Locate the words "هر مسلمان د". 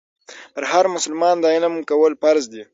0.71-1.45